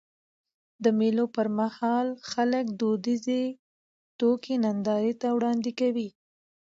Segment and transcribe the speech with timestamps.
[0.83, 3.43] د مېلو پر مهال خلک دودیزي
[4.19, 6.09] توکي نندارې ته وړاندي کوي.